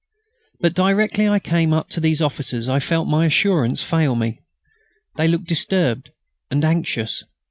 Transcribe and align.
But 0.59 0.73
directly 0.73 1.29
I 1.29 1.37
came 1.37 1.73
up 1.73 1.89
to 1.89 1.99
these 1.99 2.23
officers 2.23 2.67
I 2.67 2.79
felt 2.79 3.07
my 3.07 3.27
assurance 3.27 3.83
fail 3.83 4.15
me. 4.15 4.41
They 5.17 5.27
looked 5.27 5.45
disturbed 5.45 6.09
and 6.49 6.65
anxious. 6.65 7.23